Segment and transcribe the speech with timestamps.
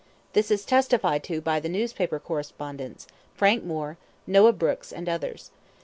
[0.33, 3.05] This is testified to by the newspaper correspondents,
[3.35, 5.51] Frank Moore, Noah Brooks, and others.